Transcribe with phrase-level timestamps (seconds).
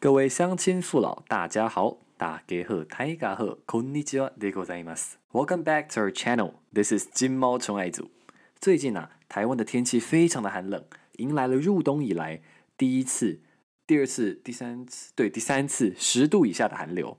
[0.00, 5.18] 各位乡亲父老，大家好，大家好，大家好，こんにちはでございます。
[5.32, 6.52] Welcome back to our channel.
[6.74, 8.10] This is 金猫宠爱组。
[8.60, 10.84] 最近啊，台湾的天气非常的寒冷，
[11.16, 12.42] 迎来了入冬以来
[12.76, 13.40] 第一次、
[13.86, 17.16] 第二次、第三次，对，第三次十度以下的寒流。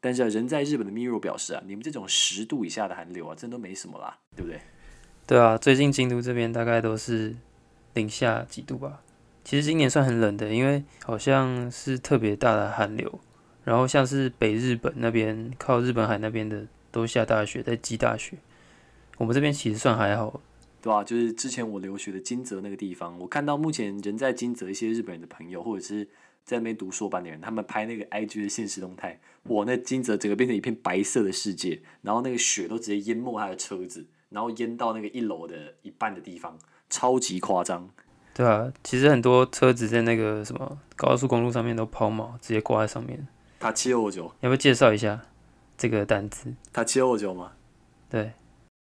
[0.00, 4.60] 但是、啊、人在日本的 Miro 表示啊，你们这种十度以下的寒流啊，真都没什么啦，对不对？
[5.26, 7.34] 对啊，最近京都这边大概都是
[7.94, 9.02] 零下几度吧。
[9.43, 13.19] 其实今年算很冷的，因为好像是特别大的寒流，
[13.63, 18.37] 然后像是北日本那边靠日本海那边的都下大雪，在积大雪。
[19.17, 20.41] 我们这边其实算还好，
[20.81, 26.07] 对吧、就是之前我留学的金泽那个地方，我看到目前人在金泽一些日本人的朋友，或者是
[26.43, 36.57] 在那边读硕班的人，他们拍那个 IG 的现实动态，哇，那金泽整个变成一片白色的世界，然后那个雪都直接淹没他的车子，然后淹到那个一楼的一半的地方，
[36.89, 37.89] 超级夸张。
[38.41, 43.27] 对啊，其实很多车子在那个什么高速公路上面都抛锚，直接挂在上面。
[43.59, 45.21] 他七二九，要不要介绍一下
[45.77, 46.51] 这个单词？
[46.73, 47.51] 他七二九吗？
[48.09, 48.33] 对，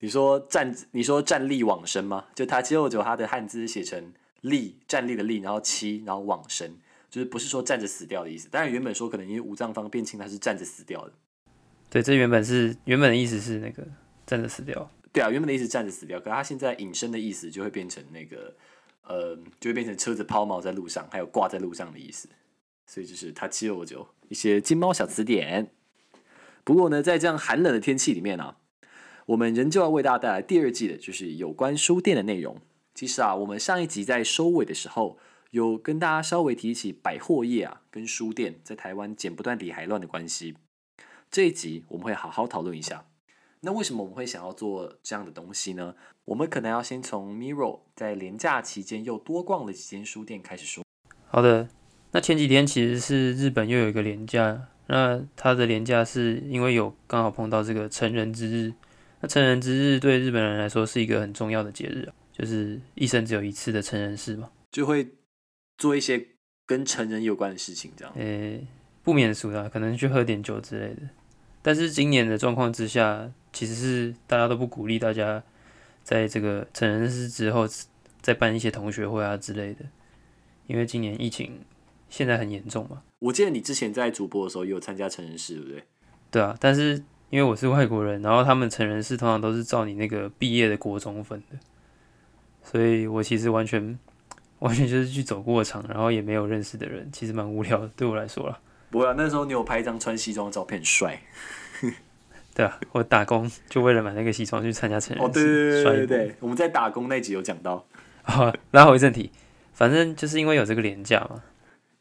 [0.01, 2.25] 你说站，你说站立往生吗？
[2.35, 6.75] 就他七二九，它的汉字写成立，站立的立，然后七，然后往生，
[7.09, 8.49] 就是不是说站着死掉的意思。
[8.49, 11.13] 当然原本说可能因为五脏方变轻，他是站着死掉的。
[11.89, 13.87] 对，这原本是原本的意思是那个
[14.27, 14.91] 站着死掉。
[15.13, 18.53] 对啊，原本的意思站着死掉，可是他现在引申的意思就会变成那个，
[19.07, 22.27] 呃，就会变成车子抛锚在路上，还有挂在路上的意思。
[22.87, 25.71] 所以就是他七六九一些金猫小词典。
[26.63, 28.57] 不过呢，在这样寒冷的天气里面啊，
[29.27, 32.59] 我们仍旧要为大家带来第二季的，就是有关书店的内容。
[32.93, 35.17] 其实啊，我们上一集在收尾的时候，
[35.51, 40.55] 有跟大家稍微提起百货业啊跟书店在台湾剪不断理还乱的关系。
[41.31, 43.05] 这一集我们会好好讨论一下。
[43.65, 45.95] 那为什么我们会想要做这样的东西呢？
[46.25, 50.83] 我们可能要先从 Miro 在廉价期间又多逛了几间书店开始说。
[51.25, 51.67] 好的，
[52.11, 58.71] 那前几天其实是日本又有一个廉价，那它的廉价是因为有刚好碰到这个成人之日。
[59.21, 65.07] 那成人之日对日本人来说是一个很重要的节日啊，就是一生只有一次的成人式嘛，就会
[65.79, 66.23] 做一些
[66.67, 68.13] 跟成人有关的事情，这样。
[68.15, 68.67] 诶、
[69.01, 71.01] 不免俗的啊，可能去喝点酒之类的。
[71.65, 75.41] 但是今年的状况之下，其实是大家都不鼓励大家
[76.03, 77.67] 在这个成人式之后
[78.21, 79.83] 再办一些同学会啊之类的，
[80.67, 81.61] 因为今年疫情
[82.07, 83.01] 现在很严重嘛。
[83.17, 85.83] 我记得你之前在主播的时候也有参加成人式，对不对？
[86.29, 91.57] 对啊，但是因为我是外国人，然后他们成人式通常都是照你那个毕业的国中分的，
[92.61, 93.97] 所以我其实完全
[94.59, 98.59] 完全就是去走过场，然后也没有认识的人，其实蛮无聊的，对我来说啦。
[98.95, 101.19] 不会啊，那时候你有拍一张穿西装的照片，很帅。
[102.53, 107.85] 对啊，我打工就为了买那个西装去参加成人式，哦，对对对对对对，我们在打工那集有讲到。
[108.23, 109.29] 好，拉回正题，
[109.73, 111.43] 反正就是因为有这个廉价嘛，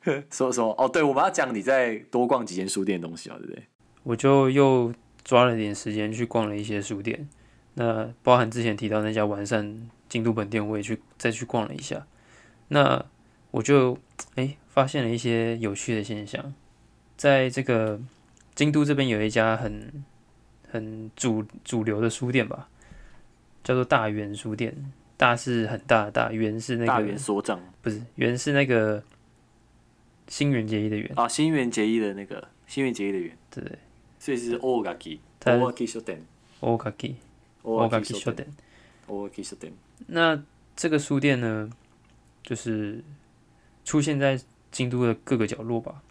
[0.30, 3.64] 说说哦，对，我们要讲你在多逛几间书店的东西啊，对不对？
[4.04, 4.94] 我就又
[5.24, 7.28] 抓了点时间去逛了一些书店，
[7.74, 12.06] 那包含之前提到那家完善京都本店，我也去再去逛了一下，
[12.68, 13.04] 那
[13.50, 13.98] 我就
[14.36, 16.54] 哎发现了一些有趣的现象，
[17.16, 18.00] 在这个
[18.54, 20.04] 京都这边有一家很
[20.70, 22.68] 很主主流的书店吧，
[23.62, 29.02] 叫做大元书店，大是很大的大，元是那大个元所长不是元是那个
[30.28, 33.62] 新垣结衣的元，啊，新垣结衣的那个新垣结衣的元，对。
[33.64, 33.78] 对，
[34.18, 36.24] 所以是 Ogaki 它 Ogaki 书店。
[36.60, 37.14] Ogaki
[37.62, 38.20] Ogaki 書店。
[38.20, 38.48] 书店。
[39.06, 39.72] Ogaki 书店。
[40.06, 40.42] 那
[40.74, 41.70] 这个书店呢，
[42.42, 43.04] 就是
[43.84, 46.02] 出现在京都的各个角落吧。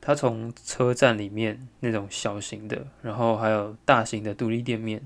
[0.00, 5.02] 它从车站里面那种小型的，然后还有大型的独立店面，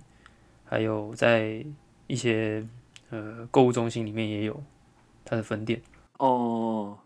[0.64, 1.64] 还有在
[2.06, 2.64] 一些
[3.10, 4.62] 呃购物中心里面也有
[5.24, 5.82] 它的分店。
[6.18, 6.98] 哦，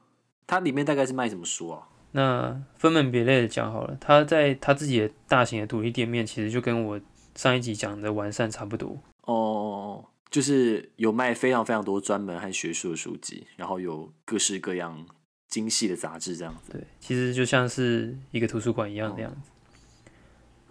[0.47, 1.88] 它里面大概是卖什么书啊？
[2.12, 7.00] 那分门别类的讲好了，它在它自己的大型的独立店面，其实就跟我
[7.34, 8.98] 上一集讲的完善差不多。
[9.22, 15.07] 哦，就是有卖非常非常多专门和学术的书籍，然后有各式各样
[15.48, 16.72] 精细的杂志这样子。
[16.72, 19.50] 对，其实就像是一个图书馆一样的样子。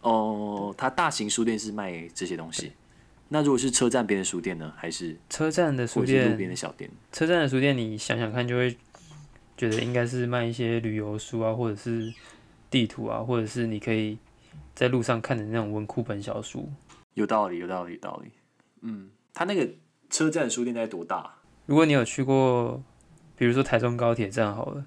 [0.01, 2.71] 哦，它大型书店是卖这些东西。
[3.29, 4.71] 那如果是车站边的书店呢？
[4.77, 6.89] 还是车站的书店路边，的小店？
[7.11, 8.77] 车站的书店，你想想看，就会
[9.57, 12.13] 觉得应该是卖一些旅游书啊，或者是
[12.69, 14.17] 地图啊，或者是你可以
[14.73, 16.71] 在路上看的那种文库本小书。
[17.15, 18.31] 有道理，有道理，有道理。
[18.81, 19.69] 嗯，它那个
[20.09, 21.35] 车站书店大概多大？
[21.65, 22.81] 如果你有去过，
[23.37, 24.85] 比如说台中高铁站好了，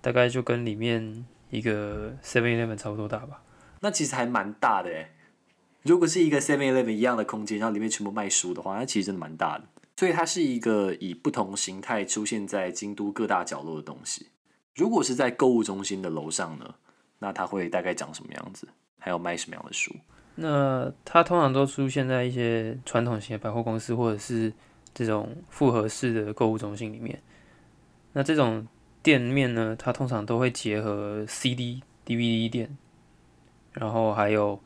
[0.00, 3.42] 大概就跟里面一个 Seven Eleven 差不多大吧。
[3.80, 5.10] 那其实还蛮大的诶。
[5.82, 9.64] 如果是一个 Seven Eleven 一样的空间，然后里面全部卖书的话，那其实真的蛮大的。
[9.96, 14.28] 所以它是一个以不同形态出现在京都各大角落的东西。
[14.74, 16.74] 如果是在购物中心的楼上呢，
[17.18, 18.68] 那它会大概长什么样子？
[18.98, 19.94] 还有卖什么样的书？
[20.34, 24.52] 那它通常都出现在一些传统型的百货公司，或者是
[24.92, 27.22] 这种复合式的购物中心里面。
[28.16, 28.66] 那这种
[29.02, 32.74] 店面呢，它通常都会结合 CD、DVD 店，
[33.74, 34.58] 然后还有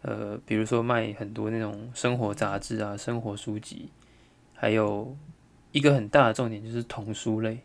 [0.00, 3.90] 呃，比如说卖很多那种生活杂志啊、生活书籍，
[4.54, 5.14] 还有
[5.70, 7.58] 一个很大的重点就是童书类，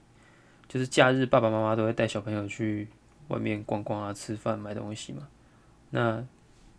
[0.67, 2.89] 就是假日爸爸妈妈都会带小朋友去
[3.29, 5.29] 外面逛逛啊、吃饭、买东西嘛。
[5.91, 6.21] 那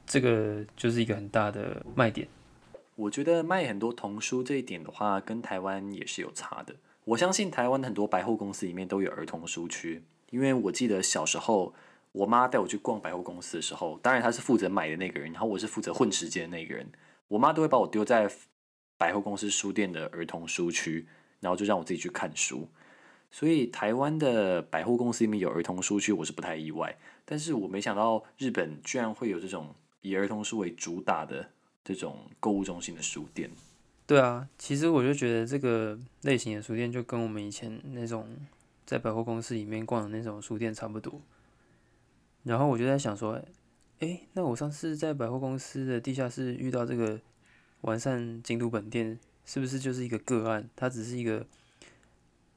[0.04, 2.28] 这个就是一个很大的卖点。
[2.96, 6.74] 我觉得卖很多童书这一点的话，跟台湾也是有差的。
[7.04, 11.74] 我相信台湾的很多百货公司里面都有儿童书区，因为我记得小时候
[12.12, 16.90] 我妈带我去逛百货公司的时候，当然她是负责买的那个人，然后我是负责混时间的那个人。
[17.28, 18.30] 我妈都会把我丢在
[18.96, 21.06] 百货公司书店的儿童书区，
[21.40, 22.68] 然后就让我自己去看书。
[23.30, 26.96] 所以台湾的百货公司里面有儿童书区，我是不太意外。
[27.26, 31.50] 但是我没想到日本居然会有这种以儿童书为主打的
[31.82, 33.50] 这种购物中心的书店。
[34.06, 38.28] 对啊，其实我就觉得这个类型的书店就跟我们以前那种
[38.84, 41.20] 在百货公司里面逛的那种书店差不多。
[42.42, 43.40] 然后我就在想说，
[44.00, 47.20] 哎，那我上次在百货公司的地下室遇到这个
[47.80, 50.68] 完善京都本店，是不是就是一个个案？
[50.76, 51.46] 它只是一个。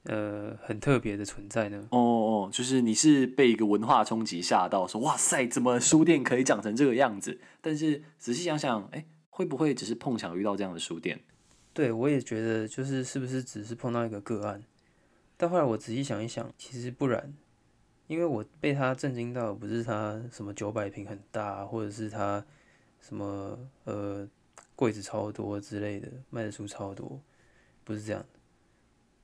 [0.03, 1.85] 呃，很特别的存在呢。
[1.91, 7.41] 哦哦，就是你是被一个文化冲击吓到，说哇塞，怎么书店可以长成这个样子？
[7.59, 11.19] 但是仔细想想，哎，会不会只是碰巧遇到这样的书店？
[11.77, 14.63] 对，我也觉得，就是是不是只是碰到一个个案？
[15.38, 17.31] 但后来我仔细想一想，其实不然，
[18.07, 22.44] 因为我被他震惊到，不是他什么九百平很大，或者是他
[23.00, 24.27] 什么呃
[24.75, 27.21] 柜子超多之类的，卖的书超多，
[27.83, 28.25] 不是这样。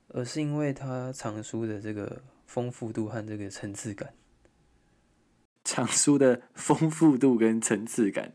[0.09, 4.13] 而是因为他藏书的这个丰富度和这个层次感，
[5.65, 8.33] 藏书的丰富度跟层次感，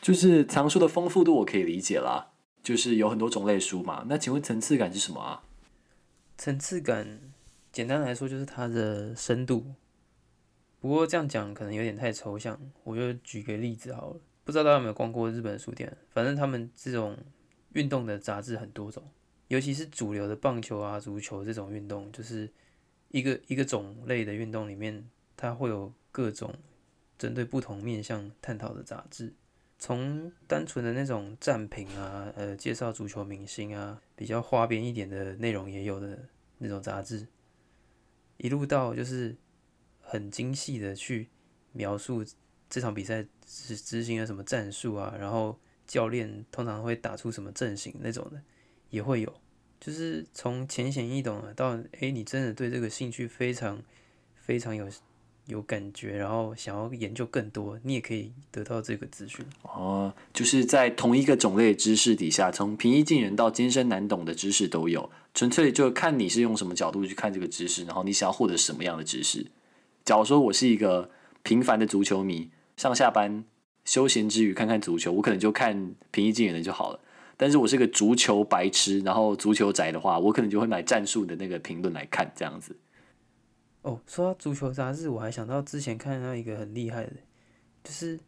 [0.00, 2.32] 就是藏书的丰富度我可以理解啦，
[2.66, 4.04] 就是有很多种类书嘛。
[4.08, 5.44] 那请问层次感是什么啊？
[6.36, 7.20] 层次感
[7.70, 9.72] 简单来说就是它的深度。
[10.80, 14.20] 不过这样讲可能有点太抽象，我就举个例子好了。
[14.42, 15.96] 不知道大家有没有逛过日本书店？
[16.10, 17.16] 反正他们这种
[17.74, 19.00] 运动的杂志很多种。
[19.46, 22.50] 尤其是主流的棒球啊、足球这种运动，就是
[23.10, 26.52] 一个一个种类的运动里面，它会有各种
[27.16, 29.32] 针对不同面向探讨的杂志，
[29.78, 36.28] 从单纯的那种战评啊、呃介绍足球明星啊，比较花边一点的内容也有的
[36.58, 37.26] 那种杂志，
[38.38, 39.36] 一路到就是
[40.00, 41.28] 很精细的去
[41.72, 42.24] 描述
[42.68, 48.42] 这场比赛执执行了什么战术啊，然后教练通常会打出什么阵型那种的。
[48.88, 49.40] 也会有，
[49.80, 53.82] 就是从浅显易懂的到哎，你真的对这个兴趣非常
[54.36, 54.88] 非常有
[55.46, 59.44] 有感觉，然后想要研究更多，你也可以得到这个资讯。
[59.62, 69.46] 哦，就是在同一个种类知识底下，从平易近人到艰深难懂的知识都有，纯粹就看你是用什么角度去看这个知识，然后你想要获得什么样的知识。
[70.04, 71.10] 假如说我是一个
[71.42, 73.44] 平凡的足球迷，上下班
[73.84, 77.00] 休闲之余看看足球，我可能就看平易近人的就好了。
[77.36, 82.74] 但是我是个足球白痴，然后足球宅的话，我可能就会买战术的那个评论来看这样子。
[83.86, 87.12] 哦，说到足球杂志，我还想到之前看到一个很厉害的，
[87.84, 88.18] 就是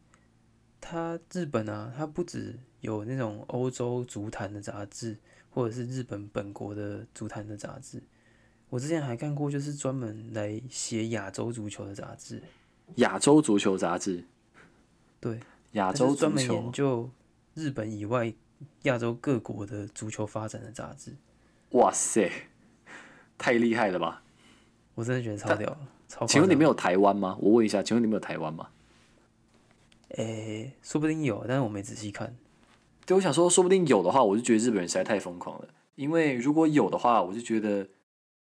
[0.79, 5.17] 他日本啊，他不止有那种欧洲足坛的杂志，
[5.49, 8.01] 或者是日本本国的足坛的杂志。
[8.69, 12.41] 我之前还看过，就是专门来写亚洲足球的杂志。
[12.95, 14.23] 亚洲足球杂志？
[15.19, 15.41] 对，
[15.73, 17.09] 亚洲专门研究
[17.53, 18.33] 日本以外。
[18.83, 21.15] 亚洲各国的足球发展的杂志，
[21.69, 22.29] 哇塞，
[23.37, 24.21] 太厉害了吧！
[24.99, 25.77] 我真的觉得超屌，
[26.09, 26.25] 超。
[26.25, 27.37] 请问你们有台湾吗？
[27.39, 28.67] 我问一下，请问你们有台湾吗？
[30.09, 32.35] 诶，说不定有，但是我没仔细看。
[33.05, 35.69] 对，我想说，说不定有的话，我就觉得日本人实在太疯狂了。
[35.95, 37.87] 因为如果有的话，我就觉得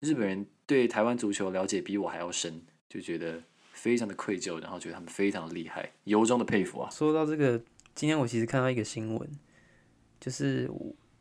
[0.00, 6.88] 日本人对台湾足球了解比我还要深，就觉得非常的愧疚，然后觉得他们非常的厉害，由衷的佩服啊！
[6.90, 7.60] 说到这个，
[7.94, 9.28] 今天我其实看到一个新闻。
[10.18, 10.70] 就是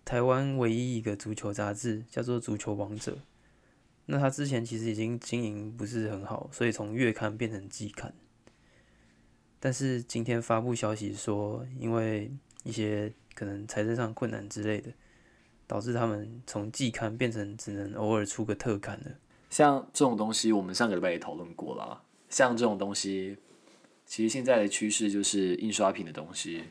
[0.06, 3.12] 台湾唯一一个足球杂志，叫做《足球王者》。
[4.08, 8.14] 那他之前其实已经经营不是很好，所以从月刊变成季刊。
[9.60, 12.32] 但是今天发布消息说，因为
[12.64, 14.92] 一些可能财政上困难之类的，
[15.66, 19.12] 导致他们从季刊变成只能偶尔出个特刊了。
[19.50, 22.04] 像这种东西，我们上个礼拜也讨论过了。
[22.30, 23.38] 像这种东西，
[24.06, 26.66] 其实现在的趋势就是印刷品的东西。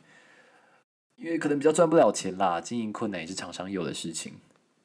[1.17, 4.35] 因为可能比较赚不了钱啦，经营困难也是常常有的事情。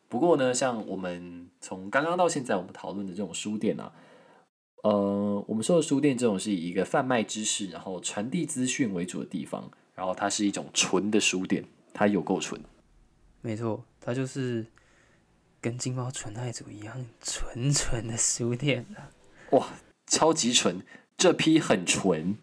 [0.10, 3.94] 不过呢，像我们从刚刚到现在我们讨论的这种书店啊，
[4.84, 11.63] 呃，我们说的书店这种是以一个贩卖知识，然后传递资讯为主的地方，然后它是一种纯的书店，
[11.94, 12.60] 它有够纯。
[13.42, 14.66] 没错，它就是
[15.62, 19.12] 跟金猫纯爱组一样纯纯的书店啊。
[19.51, 19.68] 哇，
[20.08, 20.84] 超级纯，
[21.16, 22.36] 这批很纯。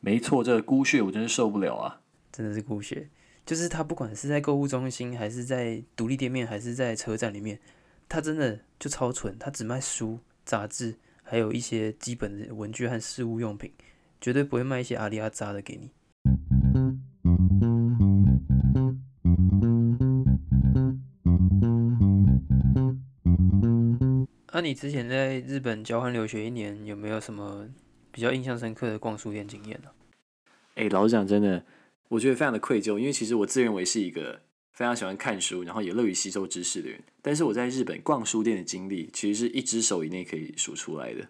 [0.00, 2.00] 没错，这个孤血我真是受不了啊！
[2.32, 3.10] 真的是孤血，
[3.50, 7.58] 就是他不管是在购物中心，还是在独立店面，还是在车站里面，
[8.08, 13.72] 他真的就超纯，他只卖书、杂志，还有一些基本的文具和事务用品，
[14.20, 15.90] 绝对不会卖一些阿里阿扎的给你。
[24.52, 27.66] 那、你之前在日本交换留学一年，有没有什么
[28.12, 29.90] 比较印象深刻的逛书店经验呢、
[30.76, 31.64] 哎、老实讲，真的，
[32.10, 37.02] 我觉得非常的愧疚，因为其实我自认为是一个非常喜欢看书，然后也乐于吸收知识的人。
[37.22, 41.28] 但是我在日本逛书店的经历，其实是一只手以内可以数出来的。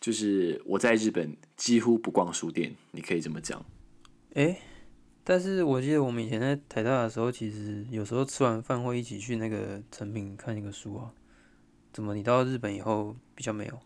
[0.00, 3.64] 就是我在日本几乎不逛书店，你可以这么讲。
[4.34, 4.58] 诶，
[5.24, 11.14] 但是我记得我们以前在台大的时候，其实有时候吃完饭会一起去那个成品看一个书啊。
[11.92, 13.80] 怎么你到日本以后比较没有？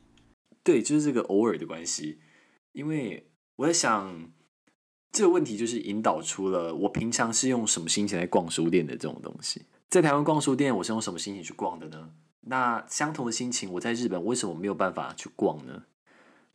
[0.64, 2.18] 对，就是这个偶尔的关系。
[2.72, 4.32] 因为我在想，
[5.12, 9.62] 这个问题就是引导出了我平常是用什么心情来逛书店的这种东西。
[9.88, 12.10] 在台湾逛书店，我是用什么心情去逛的呢？
[12.42, 15.84] 那相同的心情，我在日本为什么没有办法去逛呢？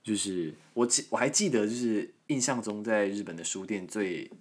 [0.01, 4.31] 就是我记我还记得，就是印象中在日本的书店最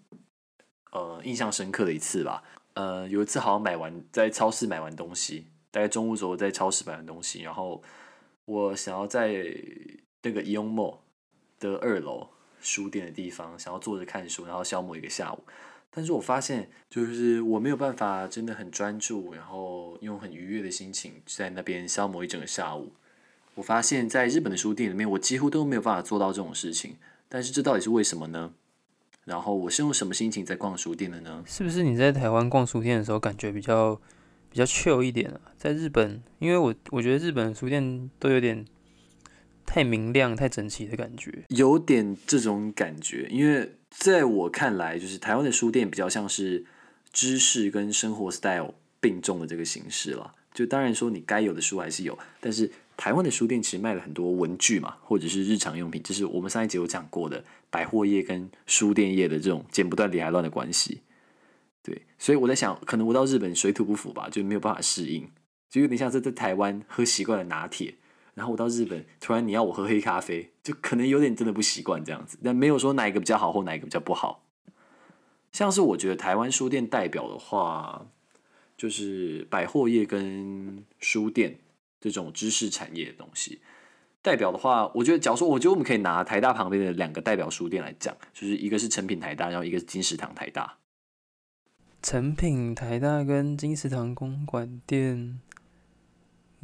[0.93, 2.45] 呃印象深刻的一次吧。
[2.75, 7.83] 呃，有一次好像买完在超市买完东西，大概中午左右在超市买完东西，然后
[8.45, 9.45] 我想要在
[10.23, 10.99] 那个 Yonmo
[11.59, 12.29] 的二楼
[12.65, 15.39] 书店的地方，想要坐着看书，然后消磨一个下午。
[15.91, 22.93] 但是我发现，就是我没有办法真的很专注，然后用很愉悦的心情在那边消磨一整个下午。
[23.55, 26.97] 我发现，在日本的书店里面，我几乎都没有办法做到这种事情。
[27.29, 28.53] 但是这到底是为什么呢？
[29.25, 31.45] 然后我是用什么心情在逛书店的呢？
[31.47, 33.95] 是不是你在台湾逛书店的时候感觉比较
[34.51, 35.41] 比较 chill 一点啊？
[35.57, 38.65] 在日本，因为我我觉得日本书店都有点
[39.67, 41.45] 太明亮、太整齐的感觉。
[41.49, 46.65] 有点这种感觉，因为在我看来，就是台湾的书店比较像是
[47.13, 50.35] 知识跟生活 style 并重的这个形式了。
[50.53, 61.01] 就当然说你该有的书还是有，但是台湾的书店其实卖了很多文具嘛，或者是日常用品，就是我们上一集有讲过的百货业跟书店业的这种剪不断理还乱的关系。
[61.83, 65.29] 对，所以我在想，可能我到日本水土不服吧，就没有办法适应，
[65.69, 67.97] 就有点像是在台湾喝习惯了拿铁，
[68.35, 74.45] 然后我到日本突然你要我喝黑咖啡，就可能有点真的不习惯这样子，但没有说哪一个比较好或哪一个比较不好。
[75.53, 78.07] 像是我觉得台湾书店代表的话，
[78.77, 81.59] 就是百货业跟书店
[82.01, 83.61] 这种知识产业的东西。
[84.21, 90.79] 代表的话，我觉得，假如说，我觉得我们可以拿台大旁边的两个代表书店来讲，就是一个是成品台大，然后一个是金石堂台大。
[92.03, 95.41] 成品台大跟金石堂公馆店，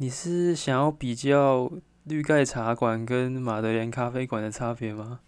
[0.01, 1.71] 你是想要比较
[2.05, 5.19] 绿盖茶馆跟马德莲咖啡馆的差别吗？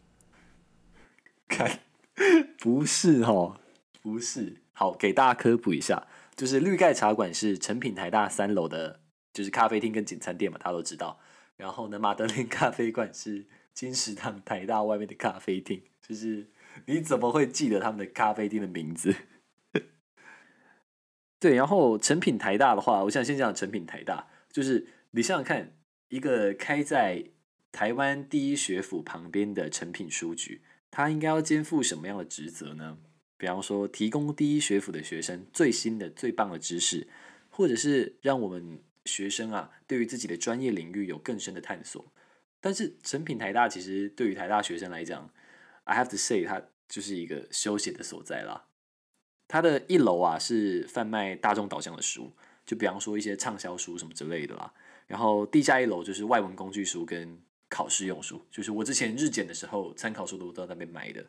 [1.48, 1.82] 看，
[2.58, 3.60] 不是哦，
[4.02, 4.64] 不是。
[4.72, 9.02] 好，给大家科普一下，就是绿盖茶馆是成品台大三楼的，
[9.32, 11.20] 就是咖啡厅跟简餐店嘛，大家都知道。
[11.56, 16.50] 然后呢，马德莲咖啡馆是金石堂台大外面的咖啡厅，就是
[16.88, 19.16] 你怎么会记得他们的咖啡厅的名字？
[21.40, 25.76] 对，然后成品台大的话，我想先讲成品台大，就是你想想看，
[26.10, 27.26] 一个开在
[27.72, 33.00] 台湾第一学府旁边的成品书局，它应该要肩负什么样的职责呢？
[33.36, 37.08] 比方说，提供第一学府的学生最新的、最棒的知识，
[37.50, 42.14] 或者是让我们学生啊，对于自己的专业领域有更深的探索。
[42.62, 45.30] 但是成品台大其实对于台大学生来讲
[45.86, 48.68] ，I have to say，它就是一个休闲的所在啦。
[49.48, 52.32] 它的一楼啊是贩卖大众导向的书，
[52.66, 54.74] 就比方说一些畅销书什么之类的啦。
[55.08, 61.26] 然后地下一楼就是外文工具书跟考试用书，就是我之前日检的时候参考书都到那边买的。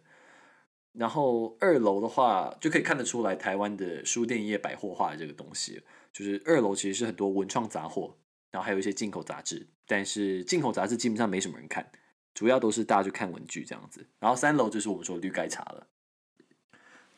[0.92, 8.16] 然后二楼的话，就可以看得出来台湾的书店业百货化的这个东西，就是二楼其实是很多文创杂货，
[8.52, 11.90] 然后还有一些进口杂志，但是进口杂志基本上没什么人看，
[12.32, 14.06] 主要都是大家去看文具这样子。
[14.20, 15.88] 然后三楼就是我们说的绿盖茶了。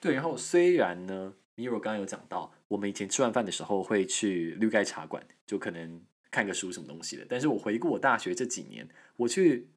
[0.00, 7.24] 对，然后虽然呢，Miro 刚刚有讲到，我们以前吃完饭的时候会去绿盖茶馆，就可能看个书什么东西的。
[7.28, 9.68] 但是我回顾我大学这几年，我去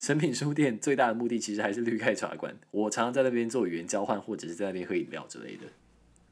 [0.00, 2.58] 诚品书店最大的目的其实还是绿盖茶馆。
[2.70, 5.64] 我常常在那边做语言交换，或者是在那边喝饮料之类的。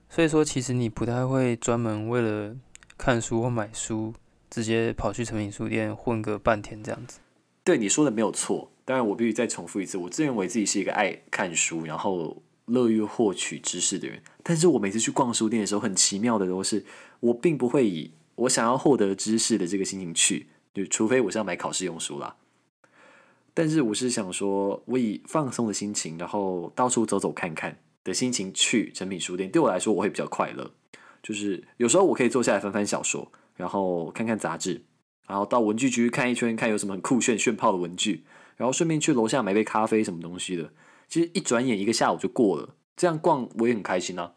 [0.09, 2.57] 所以说，其实你不太会专门为了
[2.97, 4.15] 看书或买书
[4.49, 7.19] 直接跑去成品书店混个半天这样子。
[7.65, 14.23] 对你说的没有错，当然我必须再重复一次，我自认为自己是一个爱看书，然后乐于获取知识的人。
[14.43, 16.85] 但是我每次去逛书店的时候，很奇妙的都是，
[17.21, 22.37] 我并不会以我想要获得知识的这个心情去，就除非我是要买考试用书啦。
[23.55, 30.71] 但是我是想说，我以放松的心情，然后到处走走看看的心情去成品书店，对我来说我会比较快乐。
[31.23, 34.83] 就是有时候我可以坐下来翻翻小说，然后看看杂志。
[35.27, 38.23] 然后到文具区看一圈，看有什么很酷炫炫炮的文具，
[38.57, 40.71] 然后顺便去楼下买杯咖啡什么东西的。
[41.09, 44.35] 其实一转眼一个下午就过了，这样逛我也很开心啊。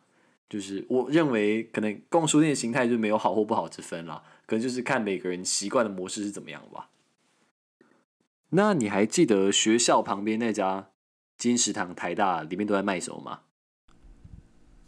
[0.50, 6.90] 就是我认为可能逛书店的形态就没有好或不好之分啦，可能就是看每个人习惯的模式是怎么样吧。
[8.50, 10.90] 那你还记得学校旁边那家
[11.38, 13.42] 金石堂台大里面都在卖什么吗？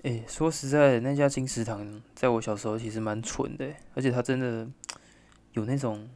[0.03, 4.67] 哎，说实在的，那家金石堂在我小时候其实蛮蠢的，而且它真的。
[5.53, 6.07] 有那种，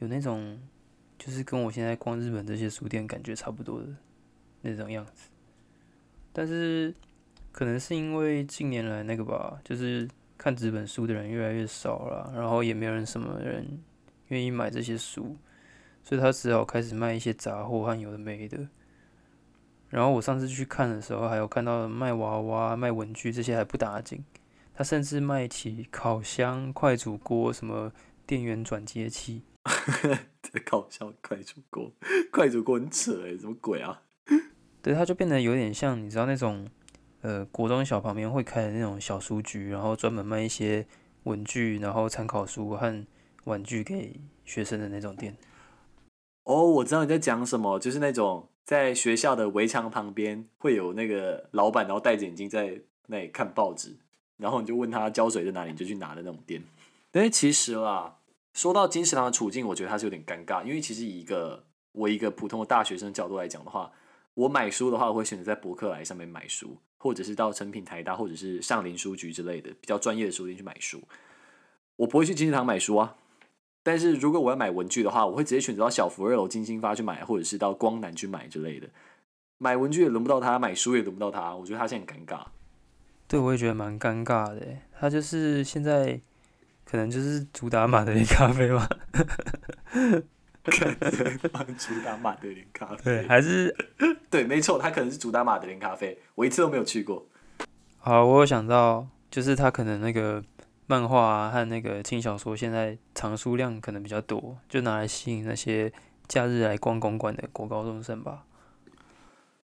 [0.00, 0.60] 有那种，
[1.18, 3.86] 就是跟我现在逛日本这些书店感觉差不多的
[4.62, 5.28] 那种样子，
[6.32, 6.94] 但是
[7.52, 13.82] 可能是因为近年来那个吧，就是看纸本书的人越来越少了，然后也没有人什么人
[14.28, 15.36] 愿意买这些书，
[16.02, 18.66] 所以他只好开始卖一些杂货和有的没的。
[19.88, 24.24] 然后我上次去看的时候，还有看到卖娃娃、卖文具这些还不打紧，
[24.72, 27.92] 他甚至卖起烤箱、快煮锅什么。
[28.24, 29.42] 电源转接器，
[30.40, 31.92] 在搞笑快煮锅，
[32.30, 34.00] 快煮锅很扯哎，什么鬼啊？
[34.82, 36.68] 对，它就变得有点像，你知道那种，
[37.20, 40.84] 呃，国中小旁边会开的那种小书局，然后专门卖一些
[41.22, 43.06] 文具，然后参考书和
[43.44, 45.36] 玩具给学生的那种店。
[46.44, 53.96] 哦，我知道你在讲什么，就是那种在学校的围墙旁边会有那个老板，然后戴着眼镜在那里看报纸，
[54.38, 56.62] 然后你就问他胶水在哪里，你就去拿的那种店。
[57.10, 58.18] 但是其实啦。
[58.54, 63.90] 说到金石堂的处境，我觉得它是有点尴尬，因为其实以一个我一个普通的大学生角度来讲的话，
[64.34, 71.02] 我买书的话，我会选择在博客来上面买书，或者是到成品台大或者是上林书局之类的比较专业的书店去买书。
[71.96, 73.16] 我不会去金石堂买书啊。
[73.82, 78.88] 但是如果我要买文具的话，我会直接选择到小福二楼金星发去买，或者是到光南去买之类的。
[79.58, 82.46] 买文具也轮不到他，买书也轮不到他，我觉得他现在很尴尬。
[83.26, 84.66] 对，我也觉得蛮尴尬的。
[84.98, 86.20] 他就是现在。
[86.84, 88.86] 可能就是主打马德里咖啡吧，
[90.64, 93.74] 主打马德里咖啡，对，还是
[94.30, 97.26] 对，没错，他可能是主打马德里咖啡，我一次都没有去过。
[97.98, 100.42] 好，我有想到，就是他可能那个
[100.86, 105.92] 漫画和那个轻小说，现在藏书量可能比较多，就拿来吸引那些
[106.28, 108.44] 假日来逛公馆的国高中生吧。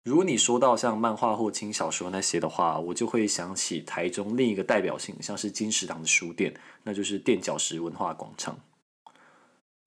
[0.03, 8.59] 如果你说到像漫画或轻小说那些的话，我就会想起台中另一个代表性，像是金石堂的书店，那就是垫脚石文化广场。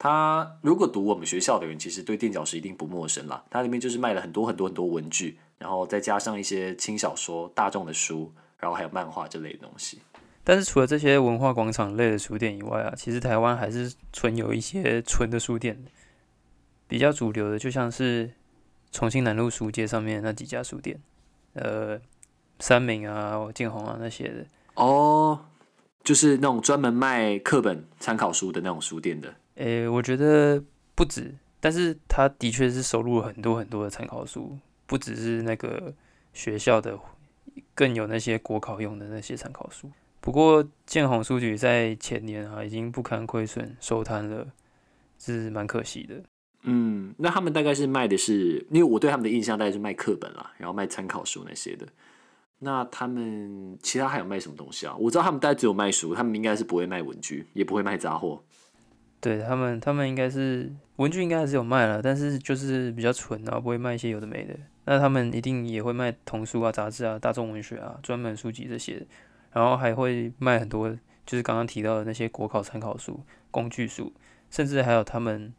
[0.04, 3.42] 它如果读我们学校的人，其实对垫脚石一定不陌生啦。
[3.50, 10.02] 它里面就是卖了很多很多很多文具，然后再加上一些轻小说、大众的书，然后还有漫画这类的东西。
[10.44, 15.82] 但是除了这些文化广场类的书店以外啊，其实台湾还是存有一些纯的书店，
[16.86, 18.34] 比较主流的就像是。
[18.92, 21.02] 重庆南路书街上面那几家书店，
[21.54, 22.00] 呃，
[22.60, 24.46] 三明啊、建宏啊那些的。
[24.76, 25.46] 哦，
[26.04, 29.34] 就是那种专门卖课本参考书的那种书店的。
[29.56, 30.64] 诶，我觉得
[30.96, 35.94] 不止，但是他的确是收录了很多很多的参考书，不只是那个
[36.34, 37.00] 学校的，
[37.76, 39.92] 更有那些国考用的那些参考书。
[40.20, 44.48] 不过建宏书局在前年啊已经不堪亏损收摊了，
[45.20, 46.24] 是蛮可惜的。
[46.64, 51.86] 嗯，那他们大概是卖的是，因为我对他们的印象大概是卖课本啦，然后卖参考书那些的。
[52.60, 54.96] 那他们其他还有卖什么东西啊？
[54.98, 58.42] 我知道他们大概只有卖书，他们应该是不会卖文具，也不会卖杂货。
[59.24, 64.54] 对他们，他们应该是文具应该还是有卖了，但是就是比较纯然后不会卖一些有的没的。
[64.86, 69.08] 那他们一定也会卖童书啊、杂志啊、大众文学啊、专门书籍这些，
[69.54, 70.90] 然后还会卖很多，
[71.26, 74.12] 就是刚刚提到的那些国考参考书、工具书，
[74.52, 75.54] 甚至还有他们。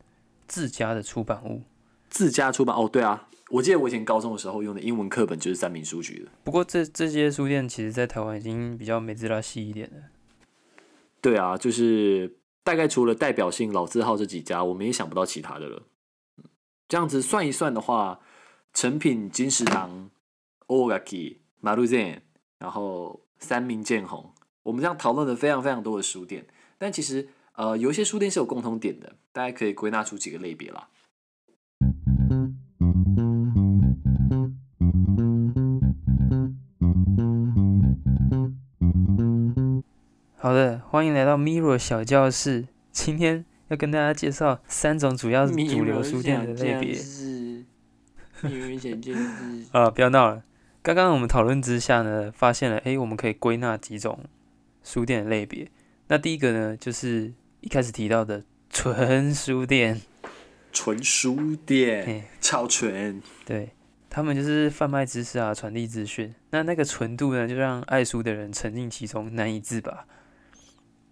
[0.47, 1.63] 自家的出版物，
[2.11, 6.31] 自家出版哦，对啊，我记得我以前高中的时候用的英文课本就是三明书局的。
[6.45, 9.97] 不过这这些书店其实，在台湾已经比较美滋拉细一点了。
[11.23, 12.31] 对啊，就是
[12.65, 15.85] 大概除了代表性老字号这几家，我们也想不到其他的了。
[16.89, 18.19] 这样子算一算的话，
[18.73, 20.11] 成品、金石堂、
[20.67, 22.27] Ogaki、马路店，
[22.59, 24.33] 然后三明建宏，
[24.65, 26.47] 我们这样讨论了非常非常多的书店，
[26.79, 27.29] 但其实。
[27.57, 30.89] 呃，有一些书店是有共同点的，大家可以归纳出几个类别啦。
[40.45, 46.99] 好的，欢迎来到 Mirror 小教室，今天要跟大家介绍三种主要主流书店的类别。
[49.73, 50.45] 啊，不要闹了。
[50.83, 54.23] 刚刚我们讨论之下呢，发现了，诶，我们可以归纳几种
[54.83, 55.67] 书店的类别。
[56.09, 60.03] 那第一个呢，就是一开始提到的纯书店。
[60.75, 63.23] 纯书店，超纯。
[63.47, 63.71] 对，
[64.11, 66.35] 他们就是贩卖知识啊，传递资讯。
[66.51, 70.05] 那那个纯度呢，就让爱书的人沉浸其中，难以自拔。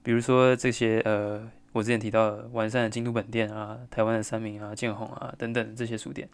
[0.02, 6.28] 比如说这些呃，我之前提到的完善的京都本店啊，台湾的三明啊、建宏啊等等这些书店。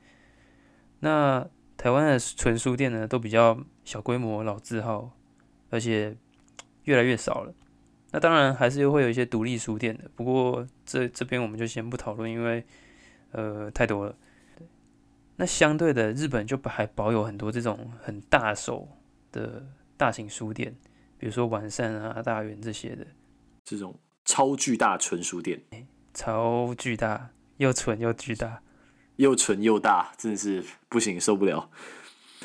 [1.00, 5.12] 那台湾的纯书店呢，都比较小规模、老字号，
[5.70, 6.16] 而且
[6.85, 7.54] 越来越少了。
[8.11, 12.64] 那当然还是又会有一些独立书店的，不过这这边我们就先不讨论，因为
[13.33, 14.16] 呃太多了。
[15.37, 18.88] 那相对的，日本就还保有很多这种很大手
[19.31, 20.74] 的大型书店，
[21.18, 23.07] 比如说完善啊、大元这些的。
[23.68, 25.62] 这种超巨大纯书店，
[26.14, 27.28] 超巨大，
[27.59, 28.62] 又纯又巨大，
[29.16, 31.70] 又纯又大，真的是不行，受不了。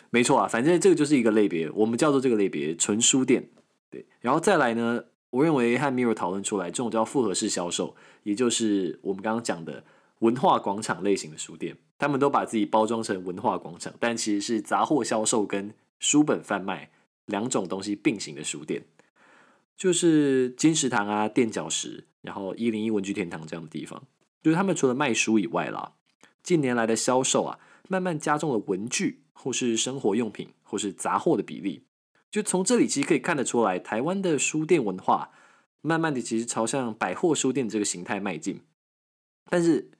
[0.09, 3.47] 没错啊，反正这个就是一个类别，我们叫做这个类别纯书店。
[3.89, 9.85] 对，然后再来呢，我认为和 Mirror 讨论出来，这种叫复合式销售，也就是我们刚刚讲的
[10.19, 16.91] 文化广场类型的书店，他们都把自己包装成文化广场，但其实是杂货销售跟书本贩卖
[17.27, 18.83] 两种东西并行的书店。
[19.75, 24.01] 就是金石堂啊、垫脚石，然后一零一文具天堂这样的地方，
[24.41, 25.93] 就是他们除了卖书以外啦，
[26.41, 27.59] 近年来的销售啊，
[27.89, 31.83] 慢慢加重了文具或是生活用品或是杂货的比例。
[32.31, 35.31] 就从这里其实可以看得出来，台湾的书店文化
[35.81, 38.61] 慢慢的其实朝向百货书店这个形态迈进。
[39.49, 39.91] 但是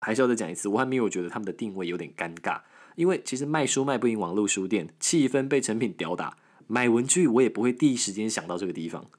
[0.00, 2.62] 还是要再讲一次，我还没有觉得他们的定位有点尴尬，
[2.96, 6.36] 因为其实卖书卖不赢网络书店，气氛被成品吊打。
[6.66, 9.10] 买文具，我也不会第一时间想到这个地方。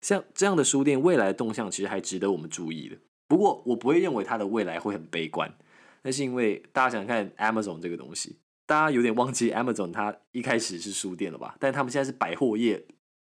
[0.00, 2.96] 像这样的书店，未来的动向其实还值得我们注意的。
[3.28, 5.54] 不过，我不会认为它的未来会很悲观。
[6.02, 11.56] 那是因为大家想看 Amazon 这个东西，大家有点忘记 Amazon 它一开始是书店了吧？
[11.60, 12.84] 但他们现在是百货业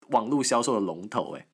[0.10, 1.47] 网络销售的龙头，诶，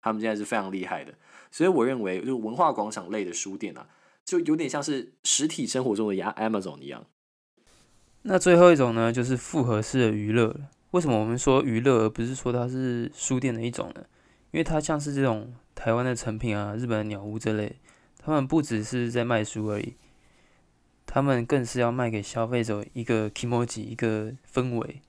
[0.00, 1.12] 他们现在是非常厉害的。
[1.50, 3.86] 所以，我认为就文化广场类的书店啊，
[4.24, 7.04] 就有点像是实体生活中的 Amazon 一样。
[8.22, 10.70] 那最后一种呢，就是复合式的娱乐了。
[10.96, 14.02] 为什么我们说娱乐，而不是说它是书店的一种呢？
[14.50, 17.76] 因为它像是这种台湾的成品啊、日本的鸟屋这类，
[18.18, 19.94] 他们不只是在卖书而已，
[21.04, 25.02] 他们更是要卖给消费者一个 emoji 一个氛围。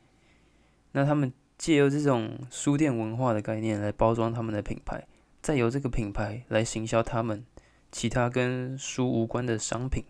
[0.92, 5.08] 那他们借由这种书店文化的概念来包装他们的品牌，
[5.42, 7.46] 再由这个品牌来行销他们
[7.94, 10.04] 其他跟书无关的商品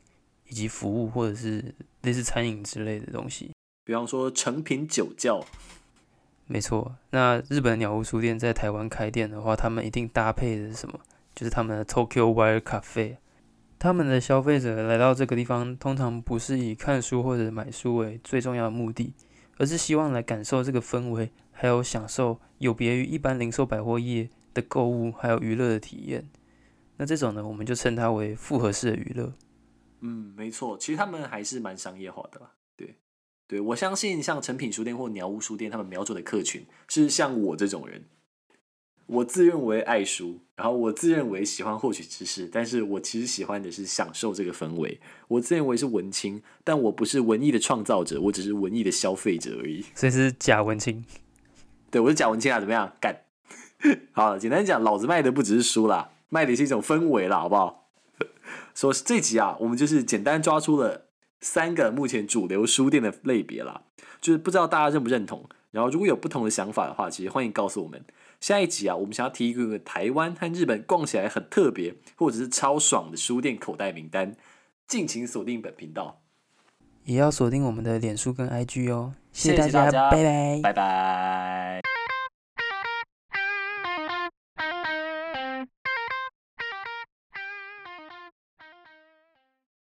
[0.48, 3.52] 以及服务，或者是类似餐饮之类的东西。
[3.88, 5.42] 比方说成品酒窖，
[6.46, 6.98] 没错。
[7.12, 11.00] 那日本鸟屋书店在台湾开店的话，他们一定搭配的是什么？
[11.34, 13.16] 就是他们的 Tokyo Wire Cafe。
[13.80, 19.14] 他们的消费者来到这个地方，通常不是以看书或者买书为最重要的目的，
[19.56, 26.28] 而是希望来感受这个氛围，还有享受有别于一般零售百货业的购物还有娱乐的体验。
[26.98, 29.32] 那这种呢，我们就称它为复合式的娱乐。
[30.02, 32.52] 嗯，没错，其实他们还是蛮商业化的啦。
[33.48, 38.04] 对，我相信像诚品书店或鸟屋书店，他们瞄准的客群是像我这种人。
[39.06, 45.00] 我自认为爱书，然后我自认为喜欢获取知识，但是我其实喜欢的是享受这个氛围。
[45.30, 49.86] 我自认为是文青，但我不是文艺的创造者，我只是文艺的消费者而已。
[49.96, 51.06] 所以是假文青。
[51.90, 52.94] 对，我是假文青啊，怎么样？
[53.00, 53.22] 干。
[54.12, 57.88] 好，简单讲，老子卖的不只是书啦，卖的是一种氛围啦，好不好？
[58.76, 61.07] 所以这集啊，我们就是简单抓出了。
[61.42, 63.82] 三个目前主流书店的类别啦，
[64.22, 65.48] 就是不知道大家认不认同。
[65.72, 68.04] 然后如果有不同的想法的话，其实欢迎告诉我们。
[68.40, 74.36] 下一集啊，我们想要提一个台湾和日本逛起来很特别或者是超爽的书店口袋名单，
[74.88, 76.22] 敬请锁定本频道，
[77.04, 79.14] 也要锁定我们的脸书跟 IG 哦。
[79.32, 81.97] 谢谢大家，拜拜，拜拜。